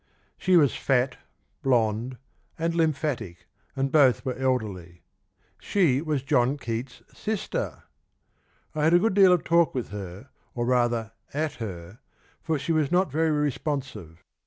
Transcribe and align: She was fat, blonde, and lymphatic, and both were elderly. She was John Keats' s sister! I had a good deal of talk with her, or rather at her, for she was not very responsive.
She 0.35 0.57
was 0.57 0.75
fat, 0.75 1.19
blonde, 1.61 2.17
and 2.57 2.73
lymphatic, 2.73 3.45
and 3.75 3.91
both 3.91 4.25
were 4.25 4.33
elderly. 4.33 5.03
She 5.59 6.01
was 6.01 6.23
John 6.23 6.57
Keats' 6.57 7.03
s 7.11 7.19
sister! 7.19 7.83
I 8.73 8.85
had 8.85 8.95
a 8.95 8.99
good 8.99 9.13
deal 9.13 9.31
of 9.31 9.43
talk 9.43 9.75
with 9.75 9.89
her, 9.89 10.29
or 10.55 10.65
rather 10.65 11.11
at 11.35 11.53
her, 11.61 11.99
for 12.41 12.57
she 12.57 12.71
was 12.71 12.91
not 12.91 13.11
very 13.11 13.29
responsive. 13.29 14.23